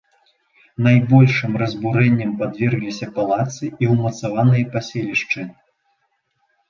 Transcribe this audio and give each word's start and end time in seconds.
Найбольшым 0.85 1.51
разбурэнням 1.63 2.31
падвергліся 2.41 3.07
палацы 3.21 3.65
і 3.85 3.93
ўмацаваныя 3.93 4.65
паселішчы. 4.77 5.41